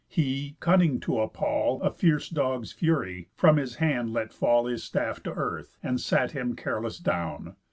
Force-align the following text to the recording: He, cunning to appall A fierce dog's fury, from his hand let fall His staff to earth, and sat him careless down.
He, 0.07 0.57
cunning 0.59 0.99
to 1.01 1.19
appall 1.21 1.79
A 1.83 1.91
fierce 1.91 2.27
dog's 2.27 2.71
fury, 2.71 3.29
from 3.35 3.57
his 3.57 3.75
hand 3.75 4.11
let 4.13 4.33
fall 4.33 4.65
His 4.65 4.83
staff 4.83 5.21
to 5.21 5.31
earth, 5.33 5.77
and 5.83 6.01
sat 6.01 6.31
him 6.31 6.55
careless 6.55 6.97
down. 6.97 7.55